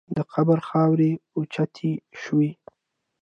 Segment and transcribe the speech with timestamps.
[0.15, 1.91] د قبر خاورې اوچتې
[2.21, 2.49] شوې.